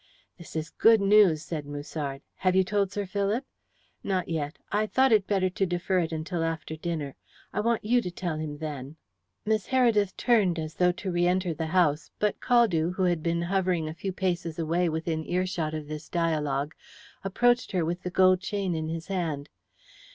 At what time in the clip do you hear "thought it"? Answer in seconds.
4.87-5.27